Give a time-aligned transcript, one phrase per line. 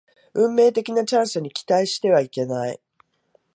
[0.33, 2.81] 運命的なチャンスに期待してはいけない